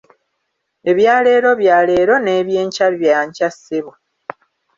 Ebya 0.89 1.15
leero 1.25 1.51
bya 1.61 1.77
leero 1.87 2.15
n’ebyenkya 2.19 2.87
bya 2.99 3.17
nkya 3.27 3.49
ssebo. 3.55 3.91